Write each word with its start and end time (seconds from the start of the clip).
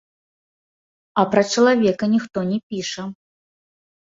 А 1.23 1.27
пра 1.35 1.43
чалавека 1.55 2.05
ніхто 2.15 2.39
не 2.49 2.59
піша. 2.73 3.03